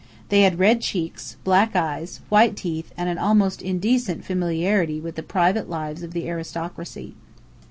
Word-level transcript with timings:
They 0.29 0.41
had 0.41 0.57
red 0.57 0.81
cheeks, 0.81 1.37
black 1.43 1.75
eyes, 1.75 2.21
white 2.29 2.55
teeth, 2.57 2.91
and 2.97 3.07
an 3.07 3.19
almost 3.19 3.61
indecent 3.61 4.25
familiarity 4.25 4.99
with 4.99 5.13
the 5.13 5.21
private 5.21 5.69
lives 5.69 6.01
of 6.01 6.11
the 6.13 6.27
aristocracy. 6.27 7.13